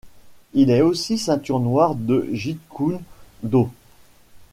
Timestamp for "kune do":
2.75-3.69